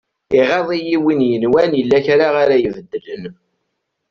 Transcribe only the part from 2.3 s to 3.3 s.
ara ibedlen.